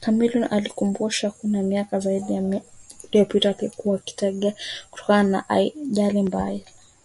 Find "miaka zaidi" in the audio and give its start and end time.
1.62-2.34